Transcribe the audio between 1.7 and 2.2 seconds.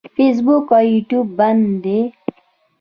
دي.